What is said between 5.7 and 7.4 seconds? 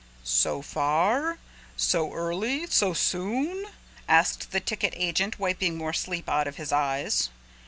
more sleep out his eyes.